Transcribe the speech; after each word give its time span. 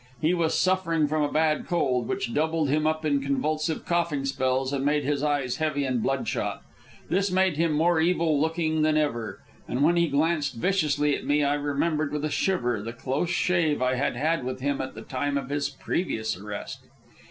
He 0.19 0.33
was 0.33 0.57
suffering 0.57 1.07
from 1.07 1.21
a 1.21 1.31
bad 1.31 1.67
cold, 1.67 2.07
which 2.07 2.33
doubled 2.33 2.69
him 2.69 2.87
up 2.87 3.05
in 3.05 3.21
convulsive 3.21 3.85
coughing 3.85 4.25
spells 4.25 4.73
and 4.73 4.83
made 4.83 5.03
his 5.03 5.21
eyes 5.21 5.57
heavy 5.57 5.83
and 5.85 6.01
bloodshot. 6.01 6.63
This 7.11 7.29
made 7.29 7.55
him 7.57 7.73
more 7.73 7.99
evil 7.99 8.41
looking 8.41 8.81
than 8.81 8.97
ever, 8.97 9.41
and 9.67 9.83
when 9.83 9.97
he 9.97 10.07
glared 10.07 10.45
viciously 10.45 11.15
at 11.15 11.23
me, 11.27 11.43
I 11.43 11.53
remembered 11.53 12.11
with 12.11 12.25
a 12.25 12.31
shiver 12.31 12.81
the 12.81 12.93
close 12.93 13.29
shave 13.29 13.79
I 13.79 13.93
had 13.93 14.15
had 14.15 14.43
with 14.43 14.59
him 14.59 14.81
at 14.81 14.95
the 14.95 15.03
time 15.03 15.37
of 15.37 15.49
his 15.51 15.69
previous 15.69 16.35
arrest. 16.35 16.79